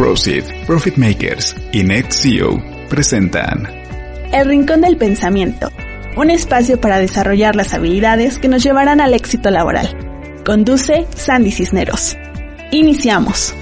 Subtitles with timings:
[0.00, 2.58] Proceed, Profit Makers y NetCeo
[2.88, 3.66] presentan
[4.32, 5.70] El Rincón del Pensamiento,
[6.16, 9.94] un espacio para desarrollar las habilidades que nos llevarán al éxito laboral.
[10.42, 12.16] Conduce Sandy Cisneros.
[12.70, 13.54] Iniciamos.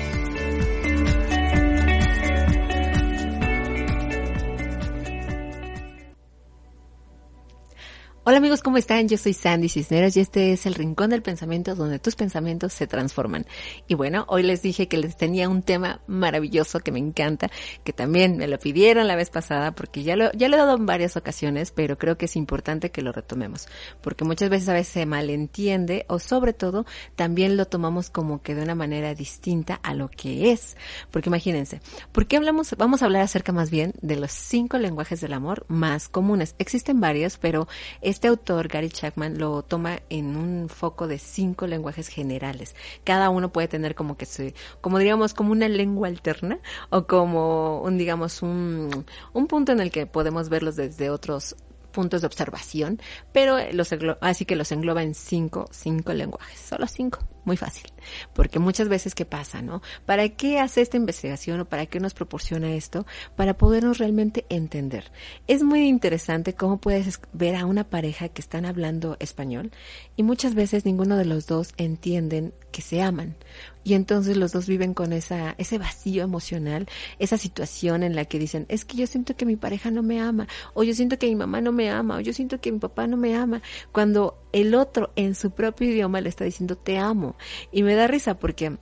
[8.29, 9.09] Hola amigos, ¿cómo están?
[9.09, 12.87] Yo soy Sandy Cisneros y este es el Rincón del Pensamiento donde tus pensamientos se
[12.87, 13.47] transforman.
[13.87, 17.51] Y bueno, hoy les dije que les tenía un tema maravilloso que me encanta,
[17.85, 20.77] que también me lo pidieron la vez pasada porque ya lo, ya lo he dado
[20.77, 23.67] en varias ocasiones, pero creo que es importante que lo retomemos,
[24.03, 26.85] porque muchas veces a veces se malentiende o sobre todo
[27.17, 30.77] también lo tomamos como que de una manera distinta a lo que es.
[31.11, 31.81] Porque imagínense,
[32.13, 32.75] ¿por qué hablamos?
[32.77, 36.55] Vamos a hablar acerca más bien de los cinco lenguajes del amor más comunes.
[36.59, 37.69] Existen varios, pero
[38.03, 42.75] es este autor, Gary Chapman, lo toma en un foco de cinco lenguajes generales.
[43.05, 46.59] Cada uno puede tener como que se, como diríamos, como una lengua alterna
[46.91, 51.55] o como un, digamos, un, un punto en el que podemos verlos desde otros
[51.93, 53.01] puntos de observación,
[53.33, 57.91] pero los así que los engloba en cinco, cinco lenguajes, solo cinco, muy fácil,
[58.35, 59.83] porque muchas veces qué pasa, ¿no?
[60.07, 63.07] ¿Para qué hace esta investigación o para qué nos proporciona esto?
[63.37, 65.11] Para podernos realmente entender.
[65.47, 69.73] Es muy interesante cómo puedes ver a una pareja que están hablando español
[70.15, 73.35] y muchas veces ninguno de los dos entienden que se aman
[73.85, 76.87] y entonces los dos viven con esa, ese vacío emocional,
[77.19, 80.21] esa situación en la que dicen, es que yo siento que mi pareja no me
[80.21, 82.79] ama, o yo siento que mi mamá no me ama, o yo siento que mi
[82.79, 83.63] papá no me ama,
[83.93, 87.37] cuando el otro en su propio idioma le está diciendo te amo.
[87.73, 88.79] Y me da risa porque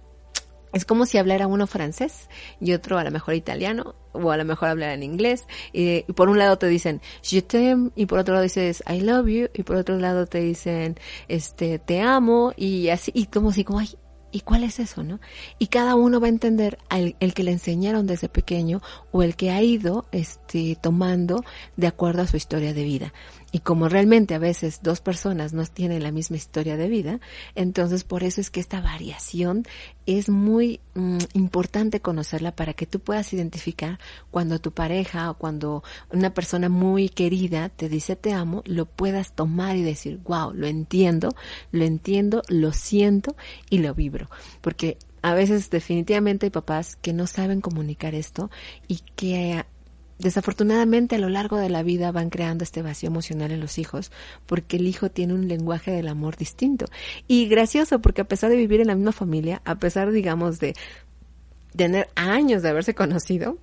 [0.73, 2.29] es como si hablara uno francés
[2.61, 6.29] y otro a lo mejor italiano o a lo mejor hablar en inglés y, por
[6.29, 9.63] un lado te dicen je t'aime y por otro lado dices I love you y
[9.63, 13.89] por otro lado te dicen este te amo y así y como si como ay
[14.37, 15.19] ¿Y cuál es eso, no?
[15.59, 19.51] Y cada uno va a entender el que le enseñaron desde pequeño o el que
[19.51, 21.43] ha ido este, tomando
[21.79, 23.15] de acuerdo a su historia de vida.
[23.53, 27.21] Y como realmente a veces dos personas no tienen la misma historia de vida,
[27.55, 29.65] entonces por eso es que esta variación
[30.05, 33.99] es muy mm, importante conocerla para que tú puedas identificar
[34.31, 39.33] cuando tu pareja o cuando una persona muy querida te dice te amo, lo puedas
[39.35, 41.35] tomar y decir, wow, lo entiendo,
[41.71, 43.37] lo entiendo, lo siento
[43.71, 44.29] y lo vibro.
[44.61, 48.51] Porque a veces definitivamente hay papás que no saben comunicar esto
[48.87, 49.65] y que
[50.19, 54.11] Desafortunadamente a lo largo de la vida van creando este vacío emocional en los hijos
[54.47, 56.87] porque el hijo tiene un lenguaje del amor distinto.
[57.29, 60.75] Y gracioso porque a pesar de vivir en la misma familia, a pesar digamos de
[61.75, 63.59] tener años de haberse conocido,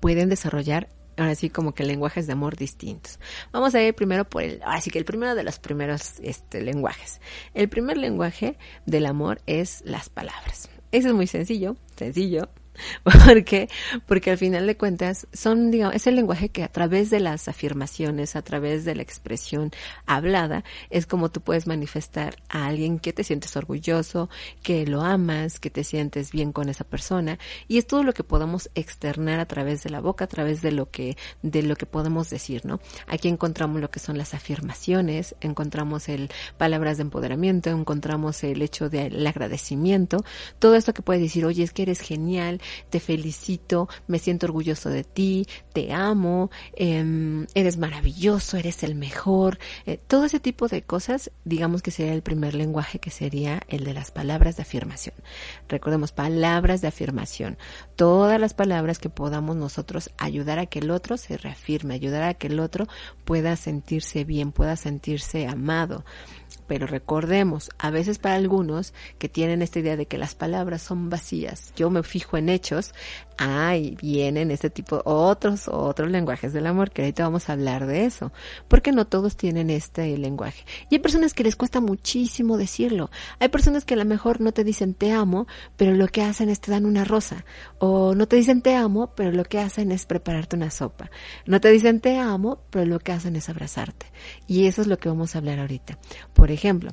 [0.00, 3.18] pueden desarrollar así como que lenguajes de amor distintos.
[3.52, 7.20] Vamos a ir primero por el, así que el primero de los primeros este, lenguajes.
[7.54, 10.68] El primer lenguaje del amor es las palabras.
[10.92, 12.48] Eso es muy sencillo, sencillo,
[13.02, 13.68] ¿Por qué?
[14.06, 17.48] Porque al final de cuentas son, digamos, es el lenguaje que a través de las
[17.48, 19.70] afirmaciones, a través de la expresión
[20.06, 24.28] hablada, es como tú puedes manifestar a alguien que te sientes orgulloso,
[24.62, 27.38] que lo amas, que te sientes bien con esa persona.
[27.68, 30.72] Y es todo lo que podemos externar a través de la boca, a través de
[30.72, 32.80] lo que, de lo que podemos decir, ¿no?
[33.06, 38.88] Aquí encontramos lo que son las afirmaciones, encontramos el palabras de empoderamiento, encontramos el hecho
[38.88, 40.24] del agradecimiento,
[40.58, 42.60] todo esto que puedes decir, oye, es que eres genial,
[42.90, 49.58] te felicito, me siento orgulloso de ti, te amo, em, eres maravilloso, eres el mejor,
[49.86, 53.84] eh, todo ese tipo de cosas, digamos que sería el primer lenguaje que sería el
[53.84, 55.14] de las palabras de afirmación.
[55.68, 57.58] Recordemos, palabras de afirmación,
[57.96, 62.34] todas las palabras que podamos nosotros ayudar a que el otro se reafirme, ayudar a
[62.34, 62.86] que el otro
[63.24, 66.04] pueda sentirse bien, pueda sentirse amado.
[66.66, 71.10] Pero recordemos, a veces para algunos que tienen esta idea de que las palabras son
[71.10, 72.94] vacías, yo me fijo en hechos,
[73.38, 78.04] ahí vienen este tipo, otros, otros lenguajes del amor, que ahorita vamos a hablar de
[78.04, 78.32] eso,
[78.68, 80.64] porque no todos tienen este lenguaje.
[80.90, 83.10] Y hay personas que les cuesta muchísimo decirlo.
[83.38, 85.46] Hay personas que a lo mejor no te dicen te amo,
[85.76, 87.44] pero lo que hacen es te dan una rosa.
[87.78, 91.10] O no te dicen te amo, pero lo que hacen es prepararte una sopa.
[91.46, 94.06] No te dicen te amo, pero lo que hacen es abrazarte.
[94.46, 95.98] Y eso es lo que vamos a hablar ahorita.
[96.32, 96.92] Por ejemplo,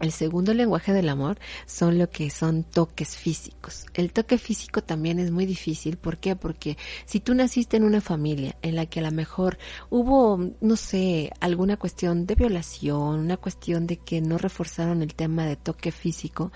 [0.00, 3.86] el segundo lenguaje del amor son lo que son toques físicos.
[3.94, 5.96] El toque físico también es muy difícil.
[5.96, 6.36] ¿Por qué?
[6.36, 6.76] Porque
[7.06, 9.58] si tú naciste en una familia en la que a lo mejor
[9.88, 15.46] hubo, no sé, alguna cuestión de violación, una cuestión de que no reforzaron el tema
[15.46, 16.52] de toque físico,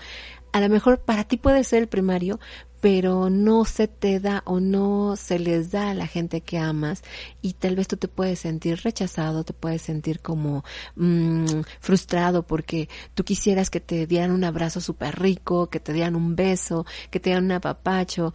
[0.51, 2.39] a lo mejor para ti puede ser el primario,
[2.81, 7.03] pero no se te da o no se les da a la gente que amas
[7.41, 12.89] y tal vez tú te puedes sentir rechazado, te puedes sentir como mmm, frustrado porque
[13.13, 17.19] tú quisieras que te dieran un abrazo súper rico, que te dieran un beso, que
[17.19, 18.33] te dieran un apapacho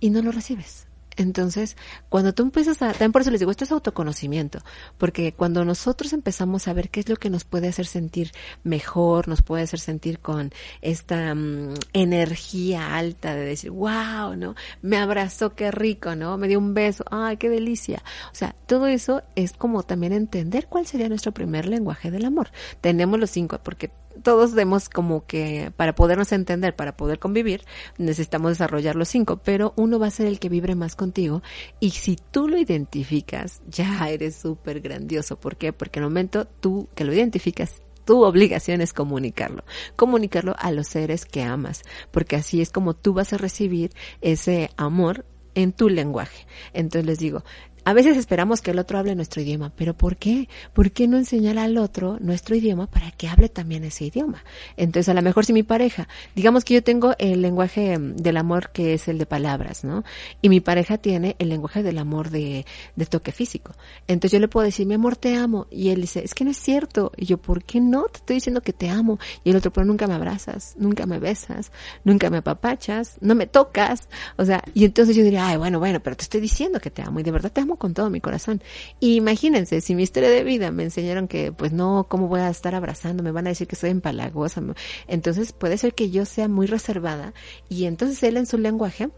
[0.00, 0.87] y no lo recibes.
[1.18, 1.76] Entonces,
[2.08, 4.60] cuando tú empiezas a, también por eso les digo, esto es autoconocimiento,
[4.98, 8.30] porque cuando nosotros empezamos a ver qué es lo que nos puede hacer sentir
[8.62, 14.54] mejor, nos puede hacer sentir con esta mm, energía alta de decir, wow, ¿no?
[14.80, 16.38] Me abrazó, qué rico, ¿no?
[16.38, 18.02] Me dio un beso, ay, qué delicia.
[18.30, 22.50] O sea, todo eso es como también entender cuál sería nuestro primer lenguaje del amor.
[22.80, 23.90] Tenemos los cinco, porque
[24.22, 27.64] todos demos como que para podernos entender, para poder convivir,
[27.98, 31.42] necesitamos desarrollar los cinco, pero uno va a ser el que vibre más contigo
[31.80, 35.38] y si tú lo identificas, ya eres súper grandioso.
[35.38, 35.72] ¿Por qué?
[35.72, 41.26] Porque el momento tú que lo identificas, tu obligación es comunicarlo, comunicarlo a los seres
[41.26, 43.90] que amas, porque así es como tú vas a recibir
[44.22, 46.46] ese amor en tu lenguaje.
[46.72, 47.44] Entonces les digo,
[47.88, 50.46] a veces esperamos que el otro hable nuestro idioma, pero ¿por qué?
[50.74, 54.44] ¿Por qué no enseñar al otro nuestro idioma para que hable también ese idioma?
[54.76, 56.06] Entonces, a lo mejor si mi pareja,
[56.36, 60.04] digamos que yo tengo el lenguaje mm, del amor que es el de palabras, ¿no?
[60.42, 63.72] Y mi pareja tiene el lenguaje del amor de, de toque físico.
[64.06, 65.66] Entonces yo le puedo decir, mi amor, te amo.
[65.70, 67.12] Y él dice, es que no es cierto.
[67.16, 68.04] Y yo, ¿por qué no?
[68.04, 69.18] Te estoy diciendo que te amo.
[69.44, 71.72] Y el otro, pero nunca me abrazas, nunca me besas,
[72.04, 74.10] nunca me apapachas, no me tocas.
[74.36, 77.00] O sea, y entonces yo diría, ay, bueno, bueno, pero te estoy diciendo que te
[77.00, 78.62] amo y de verdad te amo con todo mi corazón.
[79.00, 82.50] Y imagínense, si mi historia de vida me enseñaron que, pues no, ¿cómo voy a
[82.50, 83.22] estar abrazando?
[83.22, 84.62] Me van a decir que soy empalagosa.
[85.06, 87.32] Entonces puede ser que yo sea muy reservada
[87.68, 89.10] y entonces él en su lenguaje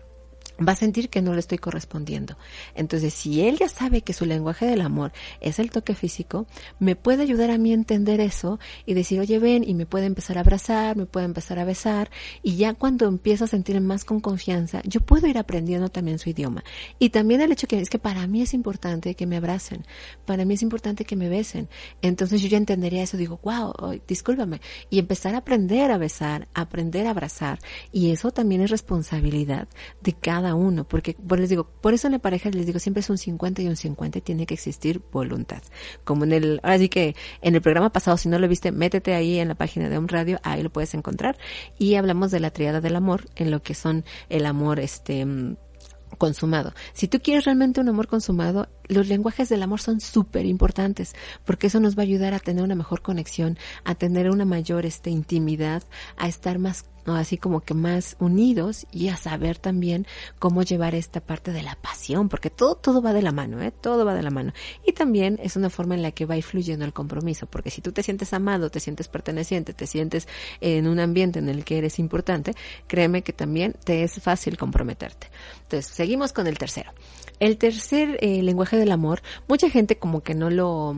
[0.67, 2.37] va a sentir que no le estoy correspondiendo.
[2.75, 6.47] Entonces, si él ya sabe que su lenguaje del amor es el toque físico,
[6.79, 10.07] me puede ayudar a mí a entender eso y decir, oye, ven, y me puede
[10.07, 12.11] empezar a abrazar, me puede empezar a besar,
[12.43, 16.31] y ya cuando empiezo a sentir más con confianza, yo puedo ir aprendiendo también su
[16.31, 16.65] idioma.
[16.99, 19.85] Y también el hecho que es que para mí es importante que me abracen,
[20.27, 21.69] para mí es importante que me besen.
[22.03, 23.73] Entonces yo ya entendería eso, digo, wow,
[24.07, 24.61] discúlpame,
[24.91, 27.59] y empezar a aprender a besar, aprender a abrazar,
[27.93, 29.69] y eso también es responsabilidad
[30.03, 33.01] de cada uno, porque por les digo, por eso en la pareja les digo, siempre
[33.01, 35.63] es un 50 y un 50 y tiene que existir voluntad.
[36.05, 39.15] Como en el, ahora sí que en el programa pasado, si no lo viste, métete
[39.15, 41.39] ahí en la página de un radio, ahí lo puedes encontrar.
[41.79, 45.27] Y hablamos de la triada del amor, en lo que son el amor, este,
[46.19, 46.73] consumado.
[46.93, 51.15] Si tú quieres realmente un amor consumado, los lenguajes del amor son súper importantes
[51.45, 54.85] porque eso nos va a ayudar a tener una mejor conexión, a tener una mayor
[54.85, 55.83] este, intimidad,
[56.17, 60.07] a estar más así como que más unidos y a saber también
[60.39, 63.71] cómo llevar esta parte de la pasión, porque todo, todo va de la mano, ¿eh?
[63.71, 64.53] todo va de la mano.
[64.87, 67.93] Y también es una forma en la que va influyendo el compromiso, porque si tú
[67.93, 70.29] te sientes amado, te sientes perteneciente, te sientes
[70.61, 72.55] en un ambiente en el que eres importante,
[72.87, 75.29] créeme que también te es fácil comprometerte.
[75.63, 76.93] Entonces, seguimos con el tercero.
[77.39, 80.95] El tercer eh, lenguaje del amor, mucha gente como que no lo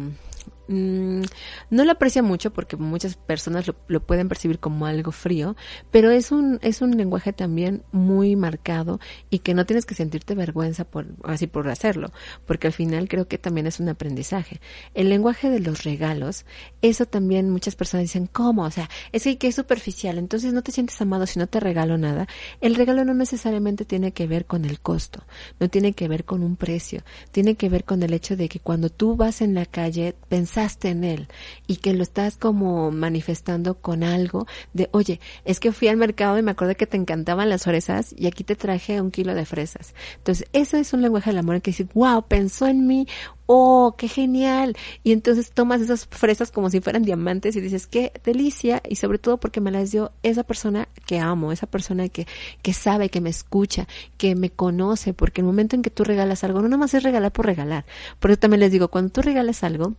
[0.69, 1.23] Mm,
[1.71, 5.57] no lo aprecia mucho porque muchas personas lo, pueden percibir como algo frío,
[5.91, 10.35] pero es un, es un lenguaje también muy marcado y que no tienes que sentirte
[10.35, 12.13] vergüenza por, así por hacerlo,
[12.47, 14.61] porque al final creo que también es un aprendizaje.
[14.95, 16.47] El lenguaje de los regalos,
[16.81, 18.63] eso también muchas personas dicen, ¿cómo?
[18.63, 21.99] O sea, es que es superficial, entonces no te sientes amado si no te regalo
[21.99, 22.29] nada.
[22.61, 25.25] El regalo no necesariamente tiene que ver con el costo,
[25.59, 28.61] no tiene que ver con un precio, tiene que ver con el hecho de que
[28.61, 30.15] cuando tú vas en la calle
[30.53, 31.29] pensar en él
[31.67, 36.39] y que lo estás como manifestando con algo de, oye, es que fui al mercado
[36.39, 39.47] y me acordé que te encantaban las fresas y aquí te traje un kilo de
[39.47, 39.95] fresas.
[40.19, 43.07] Entonces, eso es un lenguaje del amor que dice, wow, pensó en mí,
[43.47, 44.77] oh, qué genial.
[45.03, 48.83] Y entonces tomas esas fresas como si fueran diamantes y dices, qué delicia.
[48.89, 52.27] Y sobre todo porque me las dio esa persona que amo, esa persona que,
[52.63, 53.89] que sabe, que me escucha,
[54.19, 55.15] que me conoce.
[55.15, 57.85] Porque el momento en que tú regalas algo, no nada más es regalar por regalar.
[58.21, 59.95] Por eso también les digo, cuando tú regales algo,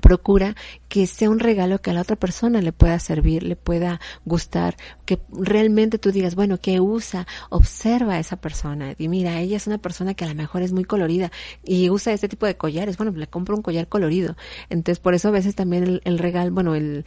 [0.00, 0.54] procura
[0.88, 4.76] que sea un regalo que a la otra persona le pueda servir, le pueda gustar,
[5.04, 7.26] que realmente tú digas, bueno, ¿qué usa?
[7.50, 10.72] Observa a esa persona y mira, ella es una persona que a lo mejor es
[10.72, 11.30] muy colorida
[11.64, 14.36] y usa este tipo de collares, bueno, le compro un collar colorido.
[14.70, 17.04] Entonces, por eso a veces también el, regalo, bueno, el,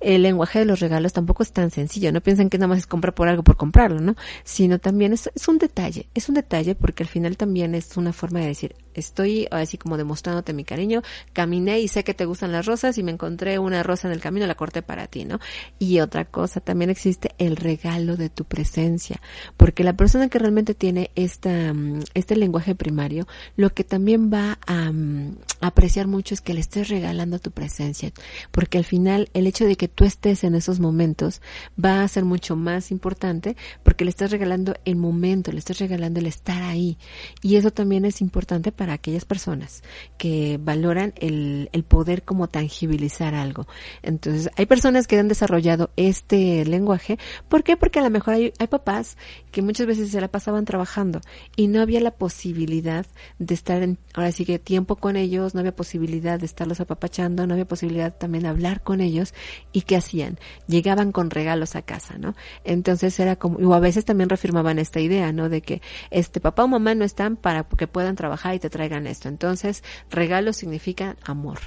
[0.00, 2.12] el lenguaje de los regalos tampoco es tan sencillo.
[2.12, 4.14] No piensen que nada más es comprar por algo por comprarlo, ¿no?
[4.44, 6.08] Sino también es, es un detalle.
[6.14, 9.96] Es un detalle porque al final también es una forma de decir, estoy así como
[9.96, 11.02] demostrándote mi cariño,
[11.32, 14.20] caminé y sé que te gustan las rosas y me encontré una rosa en el
[14.20, 15.40] camino, la corté para ti, ¿no?
[15.78, 19.20] Y otra cosa, también existe el regalo de tu presencia,
[19.56, 23.26] porque la persona que realmente tiene esta, mm, este lenguaje primario,
[23.56, 28.12] lo que también va a, mm, apreciar mucho es que le estés regalando tu presencia,
[28.50, 31.40] porque al final el hecho de que tú estés en esos momentos
[31.82, 33.56] va a ser mucho más importante,
[33.98, 36.98] porque le estás regalando el momento, le estás regalando el estar ahí.
[37.42, 39.82] Y eso también es importante para aquellas personas
[40.18, 43.66] que valoran el, el poder como tangibilizar algo.
[44.02, 47.18] Entonces, hay personas que han desarrollado este lenguaje.
[47.48, 47.76] ¿Por qué?
[47.76, 49.16] Porque a lo mejor hay, hay papás
[49.50, 51.20] que muchas veces se la pasaban trabajando
[51.56, 53.04] y no había la posibilidad
[53.40, 57.48] de estar en, ahora sí que tiempo con ellos, no había posibilidad de estarlos apapachando,
[57.48, 59.34] no había posibilidad también de hablar con ellos
[59.72, 60.38] y ¿qué hacían?
[60.68, 62.36] Llegaban con regalos a casa, ¿no?
[62.62, 65.48] Entonces era como, o a veces también reafirmaban esta idea, ¿no?
[65.48, 69.06] De que este papá o mamá no están para que puedan trabajar y te traigan
[69.06, 69.28] esto.
[69.28, 71.58] Entonces, regalos significan amor.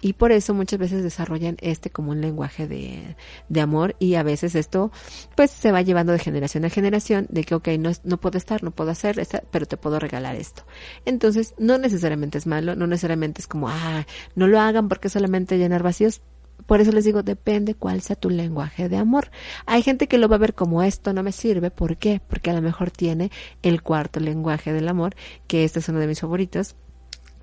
[0.00, 3.16] Y por eso muchas veces desarrollan este como un lenguaje de,
[3.48, 4.92] de amor y a veces esto
[5.36, 8.62] pues se va llevando de generación a generación de que, ok, no, no puedo estar,
[8.62, 10.64] no puedo hacer, pero te puedo regalar esto.
[11.04, 15.58] Entonces, no necesariamente es malo, no necesariamente es como, ah, no lo hagan porque solamente
[15.58, 16.20] llenar vacíos,
[16.66, 19.30] por eso les digo, depende cuál sea tu lenguaje de amor.
[19.66, 21.70] Hay gente que lo va a ver como esto no me sirve.
[21.70, 22.20] ¿Por qué?
[22.26, 23.30] Porque a lo mejor tiene
[23.62, 25.14] el cuarto lenguaje del amor,
[25.46, 26.76] que este es uno de mis favoritos,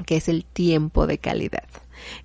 [0.05, 1.67] que es el tiempo de calidad.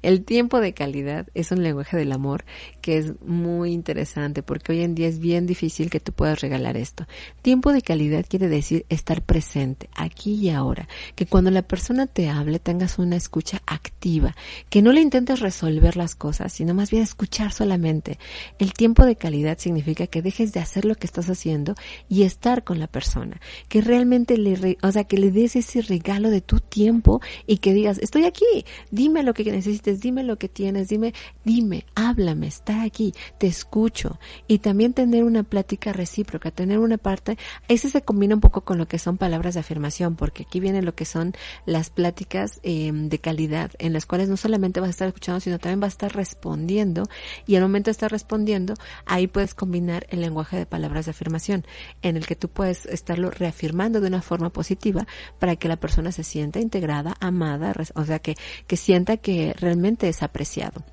[0.02, 2.44] El tiempo de calidad es un lenguaje del amor
[2.80, 6.76] que es muy interesante porque hoy en día es bien difícil que tú puedas regalar
[6.76, 7.06] esto.
[7.42, 12.28] Tiempo de calidad quiere decir estar presente aquí y ahora, que cuando la persona te
[12.28, 14.34] hable tengas una escucha activa,
[14.70, 18.18] que no le intentes resolver las cosas, sino más bien escuchar solamente.
[18.58, 21.74] El tiempo de calidad significa que dejes de hacer lo que estás haciendo
[22.08, 26.30] y estar con la persona, que realmente le, o sea, que le des ese regalo
[26.30, 30.48] de tu tiempo y que digas, estoy aquí, dime lo que necesites, dime lo que
[30.48, 31.14] tienes, dime,
[31.44, 34.18] dime, háblame, está aquí, te escucho.
[34.46, 37.38] Y también tener una plática recíproca, tener una parte,
[37.68, 40.82] ese se combina un poco con lo que son palabras de afirmación, porque aquí viene
[40.82, 41.32] lo que son
[41.66, 45.58] las pláticas eh, de calidad, en las cuales no solamente vas a estar escuchando, sino
[45.58, 47.04] también vas a estar respondiendo.
[47.46, 48.74] Y al momento de estar respondiendo,
[49.06, 51.64] ahí puedes combinar el lenguaje de palabras de afirmación,
[52.02, 55.06] en el que tú puedes estarlo reafirmando de una forma positiva
[55.38, 60.08] para que la persona se sienta integrada, amada, o sea, que, que sienta que realmente
[60.08, 60.84] es apreciado.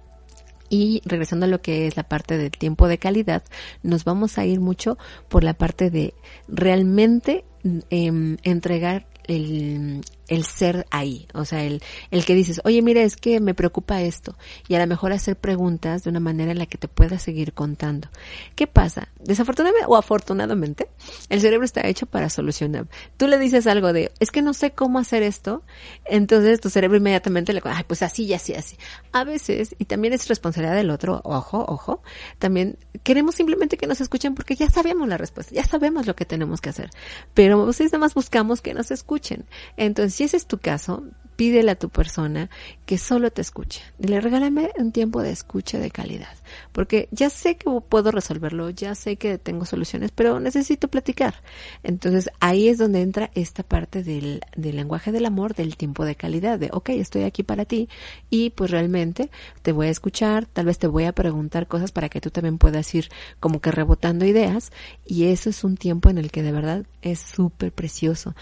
[0.69, 3.43] Y regresando a lo que es la parte del tiempo de calidad,
[3.81, 4.97] nos vamos a ir mucho
[5.27, 6.13] por la parte de
[6.47, 7.43] realmente
[7.89, 11.81] em, entregar el, el ser ahí, o sea, el,
[12.11, 15.35] el que dices, oye, mira, es que me preocupa esto, y a lo mejor hacer
[15.35, 18.09] preguntas de una manera en la que te puedas seguir contando.
[18.55, 19.09] ¿Qué pasa?
[19.19, 20.87] Desafortunadamente o afortunadamente,
[21.29, 22.87] el cerebro está hecho para solucionar.
[23.17, 25.63] Tú le dices algo de, es que no sé cómo hacer esto,
[26.05, 28.77] entonces tu cerebro inmediatamente le, ay, pues así y así, así.
[29.11, 32.03] A veces, y también es responsabilidad del otro, ojo, ojo,
[32.37, 36.25] también queremos simplemente que nos escuchen porque ya sabemos la respuesta, ya sabemos lo que
[36.25, 36.91] tenemos que hacer,
[37.33, 39.45] pero si nada más buscamos que nos escuchen.
[39.77, 41.05] Entonces, si ese es tu caso,
[41.37, 42.49] pídele a tu persona
[42.85, 43.81] que solo te escuche.
[43.97, 46.35] Dile, regálame un tiempo de escucha de calidad.
[46.73, 51.35] Porque ya sé que puedo resolverlo, ya sé que tengo soluciones, pero necesito platicar.
[51.83, 56.15] Entonces ahí es donde entra esta parte del, del lenguaje del amor, del tiempo de
[56.15, 57.87] calidad, de, ok, estoy aquí para ti
[58.29, 59.29] y pues realmente
[59.61, 62.57] te voy a escuchar, tal vez te voy a preguntar cosas para que tú también
[62.57, 63.07] puedas ir
[63.39, 64.73] como que rebotando ideas
[65.05, 68.35] y eso es un tiempo en el que de verdad es súper precioso.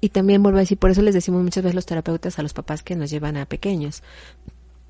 [0.00, 2.52] Y también vuelvo a decir, por eso les decimos muchas veces los terapeutas a los
[2.52, 4.02] papás que nos llevan a pequeños.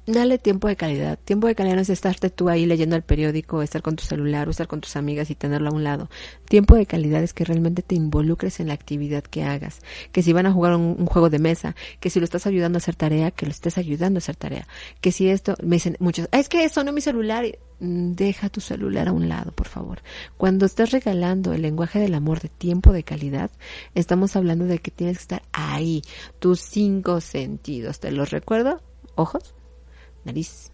[0.09, 1.19] Dale tiempo de calidad.
[1.19, 4.47] Tiempo de calidad no es estarte tú ahí leyendo el periódico, estar con tu celular,
[4.47, 6.09] o estar con tus amigas y tenerlo a un lado.
[6.49, 9.81] Tiempo de calidad es que realmente te involucres en la actividad que hagas.
[10.13, 12.79] Que si van a jugar un, juego de mesa, que si lo estás ayudando a
[12.79, 14.69] hacer tarea, que lo estés ayudando a hacer tarea.
[15.01, 17.45] Que si esto, me dicen muchos, es que eso no mi celular.
[17.81, 20.03] Mm, deja tu celular a un lado, por favor.
[20.37, 23.51] Cuando estás regalando el lenguaje del amor de tiempo de calidad,
[23.97, 26.03] estamos hablando de que tienes que estar ahí,
[26.39, 27.99] tus cinco sentidos.
[27.99, 28.81] Te los recuerdo,
[29.17, 29.56] ojos,
[30.27, 30.71] nariz,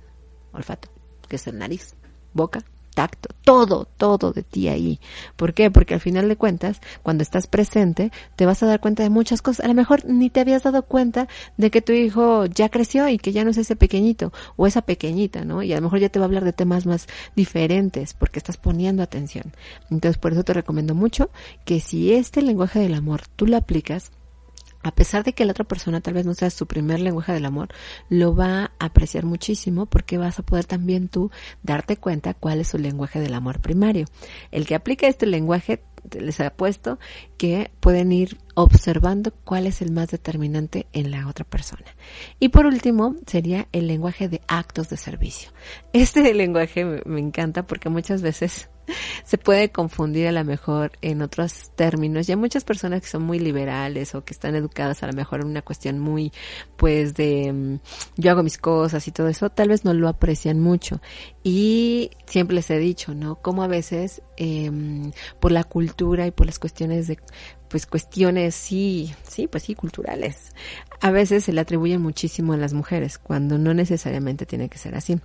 [0.53, 0.89] olfato,
[1.29, 1.95] que es el nariz,
[2.35, 5.01] boca, tacto, todo, todo de ti ahí.
[5.37, 5.71] ¿Por qué?
[5.71, 9.43] Porque al final de cuentas, cuando estás presente, te vas a dar cuenta de muchas
[9.43, 9.65] cosas.
[9.65, 13.19] A lo mejor ni te habías dado cuenta de que tu hijo ya creció y
[13.19, 15.63] que ya no es ese pequeñito o esa pequeñita, ¿no?
[15.63, 18.57] Y a lo mejor ya te va a hablar de temas más diferentes porque estás
[18.57, 19.53] poniendo atención.
[19.91, 21.31] Entonces, por eso te recomiendo mucho
[21.65, 24.13] que si este lenguaje del amor tú lo aplicas,
[24.83, 27.45] a pesar de que la otra persona tal vez no sea su primer lenguaje del
[27.45, 27.69] amor,
[28.09, 31.31] lo va a apreciar muchísimo porque vas a poder también tú
[31.63, 34.07] darte cuenta cuál es su lenguaje del amor primario.
[34.51, 35.83] El que aplica este lenguaje,
[36.19, 36.99] les apuesto
[37.37, 41.87] que pueden ir observando cuál es el más determinante en la otra persona.
[42.41, 45.53] Y por último, sería el lenguaje de actos de servicio.
[45.93, 48.69] Este lenguaje me, me encanta porque muchas veces
[49.25, 52.29] se puede confundir a lo mejor en otros términos.
[52.29, 55.41] Y hay muchas personas que son muy liberales o que están educadas a lo mejor
[55.41, 56.33] en una cuestión muy,
[56.77, 57.79] pues, de mm,
[58.17, 61.01] yo hago mis cosas y todo eso, tal vez no lo aprecian mucho.
[61.43, 63.37] Y siempre les he dicho, ¿no?
[63.37, 64.71] Como a veces, eh,
[65.41, 67.19] por la cultura y por las cuestiones de,
[67.69, 70.53] pues cuestiones sí, sí, pues sí, culturales.
[71.01, 74.95] A veces se le atribuyen muchísimo a las mujeres, cuando no necesariamente tiene que ser
[74.95, 75.19] así.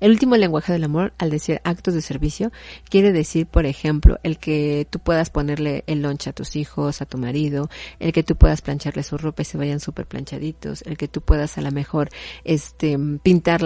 [0.00, 2.52] El último lenguaje del amor, al decir actos de servicio,
[2.88, 7.06] quiere decir, por ejemplo, el que tú puedas ponerle el lonche a tus hijos, a
[7.06, 10.96] tu marido, el que tú puedas plancharle su ropa y se vayan súper planchaditos, el
[10.96, 12.10] que tú puedas a lo mejor,
[12.44, 13.60] este, pintar,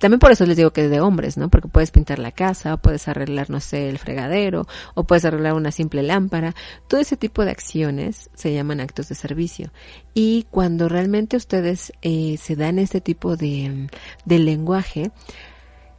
[0.00, 1.48] también por eso les digo que es de hombres, ¿no?
[1.48, 5.70] Porque puedes pintar la casa, puedes arreglar, no sé, el fregadero, o puedes arreglar una
[5.70, 6.54] simple lámpara.
[6.88, 9.72] Todo ese tipo de acciones se llaman actos de servicio.
[10.14, 13.88] Y cuando realmente ustedes eh, se dan este tipo de,
[14.24, 15.10] de lenguaje,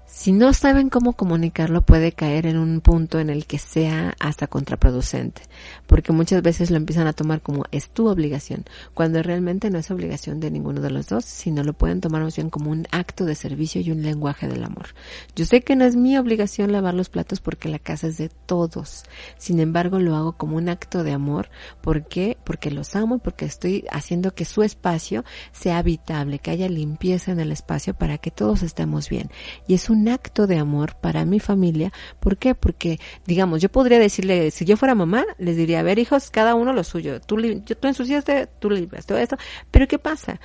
[0.10, 4.48] si no saben cómo comunicarlo, puede caer en un punto en el que sea hasta
[4.48, 5.42] contraproducente,
[5.86, 9.92] porque muchas veces lo empiezan a tomar como es tu obligación, cuando realmente no es
[9.92, 13.26] obligación de ninguno de los dos, sino lo pueden tomar más bien como un acto
[13.26, 14.88] de servicio y un lenguaje del amor.
[15.36, 18.30] Yo sé que no es mi obligación lavar los platos porque la casa es de
[18.30, 19.04] todos,
[19.38, 21.50] sin embargo lo hago como un acto de amor,
[21.82, 22.38] ¿por qué?
[22.46, 27.34] Porque los amo y porque estoy haciendo que su espacio sea habitable, que haya limpieza
[27.34, 29.30] en el espacio para que todos estemos bien.
[29.68, 31.92] Y es un acto de amor para mi familia.
[32.20, 32.56] ¿Por qué?
[32.56, 36.56] Porque, digamos, yo podría decirle, si yo fuera mamá, les diría, a ver, hijos, cada
[36.56, 37.22] uno lo suyo.
[37.22, 39.38] Tú, tú ensuciaste, tú limpias, todo esto.
[39.72, 40.39] Pero ¿qué pasa?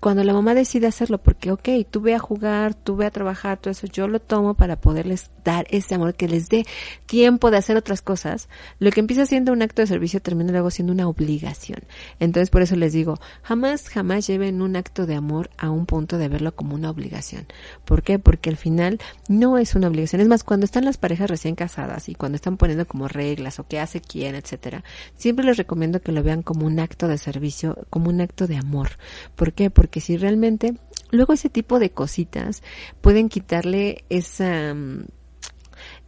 [0.00, 3.58] Cuando la mamá decide hacerlo, porque, ok, tú ve a jugar, tú ve a trabajar,
[3.58, 6.64] todo eso, yo lo tomo para poderles dar ese amor, que les dé
[7.04, 10.70] tiempo de hacer otras cosas, lo que empieza siendo un acto de servicio termina luego
[10.70, 11.80] siendo una obligación.
[12.18, 16.16] Entonces, por eso les digo, jamás, jamás lleven un acto de amor a un punto
[16.16, 17.46] de verlo como una obligación.
[17.84, 18.18] ¿Por qué?
[18.18, 20.22] Porque al final no es una obligación.
[20.22, 23.66] Es más, cuando están las parejas recién casadas y cuando están poniendo como reglas o
[23.66, 24.82] qué hace quién, etcétera,
[25.16, 28.56] siempre les recomiendo que lo vean como un acto de servicio, como un acto de
[28.56, 28.90] amor.
[29.36, 29.68] ¿Por qué?
[29.70, 30.74] Porque porque si realmente
[31.10, 32.62] luego ese tipo de cositas
[33.00, 35.06] pueden quitarle esa mm,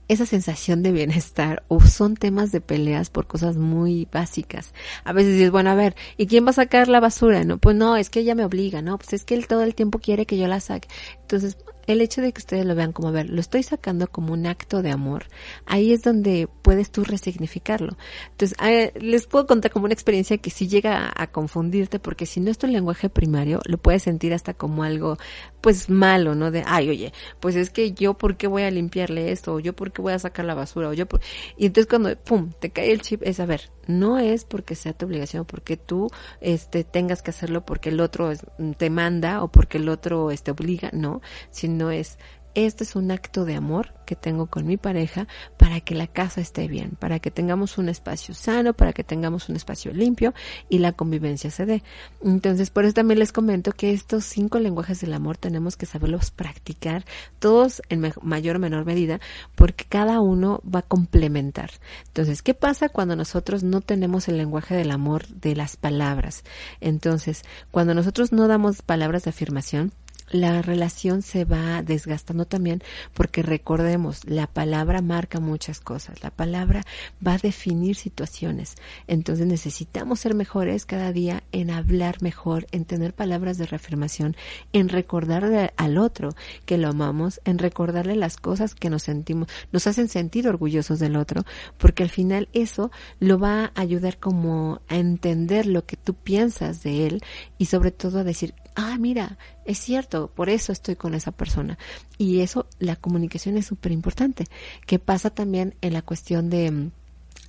[0.07, 4.73] esa sensación de bienestar o son temas de peleas por cosas muy básicas.
[5.03, 7.43] A veces dices, bueno, a ver, ¿y quién va a sacar la basura?
[7.43, 9.75] No, pues no, es que ella me obliga, no, pues es que él todo el
[9.75, 10.89] tiempo quiere que yo la saque.
[11.23, 14.33] Entonces, el hecho de que ustedes lo vean como, a ver, lo estoy sacando como
[14.33, 15.27] un acto de amor,
[15.67, 17.97] ahí es donde puedes tú resignificarlo.
[18.31, 18.57] Entonces,
[19.01, 22.59] les puedo contar como una experiencia que sí llega a, confundirte, porque si no es
[22.59, 25.17] tu lenguaje primario, lo puedes sentir hasta como algo,
[25.61, 26.51] pues malo, ¿no?
[26.51, 29.55] De, ay, oye, pues es que yo, ¿por qué voy a limpiarle esto?
[29.55, 30.89] O yo, ¿por qué voy a sacar la basura?
[30.89, 31.21] O yo, por...
[31.57, 34.93] y entonces cuando, pum, te cae el chip, es, a ver, no es porque sea
[34.93, 36.09] tu obligación, porque tú,
[36.41, 38.31] este, tengas que hacerlo porque el otro
[38.77, 42.19] te manda o porque el otro, este, obliga, no, sino no es
[42.55, 46.41] este es un acto de amor que tengo con mi pareja para que la casa
[46.41, 50.35] esté bien, para que tengamos un espacio sano, para que tengamos un espacio limpio
[50.69, 51.83] y la convivencia se dé.
[52.23, 56.31] Entonces, por eso también les comento que estos cinco lenguajes del amor tenemos que saberlos
[56.31, 57.05] practicar
[57.39, 59.21] todos en mayor o menor medida
[59.55, 61.71] porque cada uno va a complementar.
[62.09, 66.45] Entonces, ¿qué pasa cuando nosotros no tenemos el lenguaje del amor de las palabras?
[66.81, 69.93] Entonces, cuando nosotros no damos palabras de afirmación,
[70.33, 72.83] la relación se va desgastando también
[73.15, 76.83] porque recordemos, la palabra marca muchas cosas, la palabra
[77.25, 78.75] va a definir situaciones.
[79.07, 84.37] Entonces necesitamos ser mejores cada día en hablar mejor, en tener palabras de reafirmación,
[84.73, 86.31] en recordarle al otro
[86.65, 91.17] que lo amamos, en recordarle las cosas que nos sentimos, nos hacen sentir orgullosos del
[91.17, 91.45] otro,
[91.79, 92.91] porque al final eso
[93.21, 97.23] lo va a ayudar como a entender lo que tú piensas de él
[97.59, 101.79] y sobre todo a decir, ah, mira, es cierto, por eso estoy con esa persona.
[102.19, 104.47] Y eso, la comunicación es súper importante,
[104.87, 106.91] que pasa también en la cuestión de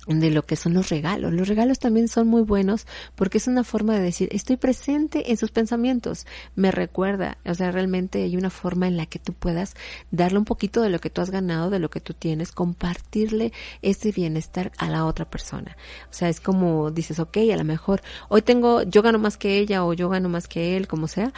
[0.06, 1.32] de lo que son los regalos.
[1.32, 5.36] Los regalos también son muy buenos porque es una forma de decir, estoy presente en
[5.36, 9.74] sus pensamientos, me recuerda, o sea, realmente hay una forma en la que tú puedas
[10.10, 13.52] darle un poquito de lo que tú has ganado, de lo que tú tienes, compartirle
[13.82, 15.76] ese bienestar a la otra persona.
[16.10, 19.58] O sea, es como dices, ok, a lo mejor hoy tengo, yo gano más que
[19.58, 21.32] ella o yo gano más que él, como sea,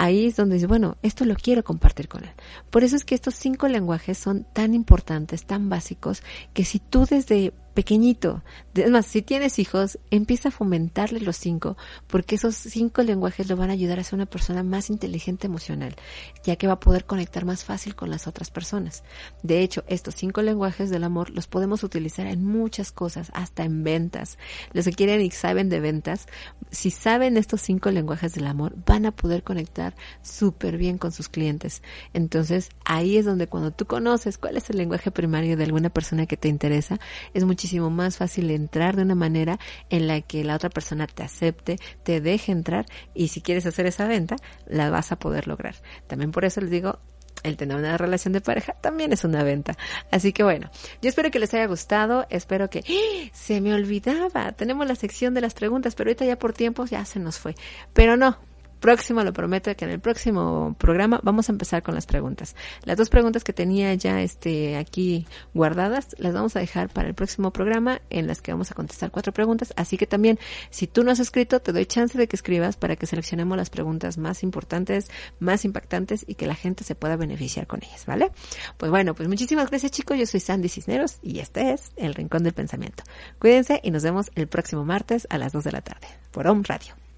[0.00, 2.30] ahí es donde dices, bueno, esto lo quiero compartir con él.
[2.70, 6.22] Por eso es que estos cinco lenguajes son tan importantes, tan básicos,
[6.54, 8.42] que si tú desde pequeñito.
[8.74, 13.56] Es más, si tienes hijos, empieza a fomentarle los cinco, porque esos cinco lenguajes lo
[13.56, 15.96] van a ayudar a ser una persona más inteligente emocional,
[16.44, 19.02] ya que va a poder conectar más fácil con las otras personas.
[19.42, 23.82] De hecho, estos cinco lenguajes del amor los podemos utilizar en muchas cosas, hasta en
[23.82, 24.38] ventas.
[24.72, 26.26] Los que quieren y saben de ventas,
[26.70, 29.89] si saben estos cinco lenguajes del amor, van a poder conectar
[30.22, 31.82] súper bien con sus clientes.
[32.12, 36.26] Entonces, ahí es donde cuando tú conoces cuál es el lenguaje primario de alguna persona
[36.26, 36.98] que te interesa,
[37.34, 41.22] es muchísimo más fácil entrar de una manera en la que la otra persona te
[41.22, 45.76] acepte, te deje entrar y si quieres hacer esa venta, la vas a poder lograr.
[46.06, 46.98] También por eso les digo,
[47.42, 49.76] el tener una relación de pareja también es una venta.
[50.10, 53.30] Así que bueno, yo espero que les haya gustado, espero que ¡Ah!
[53.32, 57.04] se me olvidaba, tenemos la sección de las preguntas, pero ahorita ya por tiempo ya
[57.04, 57.54] se nos fue.
[57.92, 58.38] Pero no,
[58.80, 62.56] próximo, lo prometo, que en el próximo programa vamos a empezar con las preguntas.
[62.84, 67.14] Las dos preguntas que tenía ya este aquí guardadas, las vamos a dejar para el
[67.14, 69.72] próximo programa en las que vamos a contestar cuatro preguntas.
[69.76, 70.38] Así que también,
[70.70, 73.70] si tú no has escrito, te doy chance de que escribas para que seleccionemos las
[73.70, 78.30] preguntas más importantes, más impactantes y que la gente se pueda beneficiar con ellas, ¿vale?
[78.76, 80.18] Pues bueno, pues muchísimas gracias chicos.
[80.18, 83.04] Yo soy Sandy Cisneros y este es El Rincón del Pensamiento.
[83.38, 86.62] Cuídense y nos vemos el próximo martes a las 2 de la tarde por Home
[86.66, 87.09] Radio.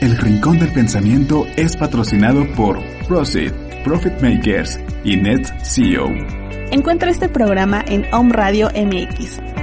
[0.00, 3.52] El Rincón del Pensamiento es patrocinado por Proceed,
[3.84, 6.06] Profit Makers y NetCEO.
[6.70, 9.59] Encuentra este programa en Home Radio MX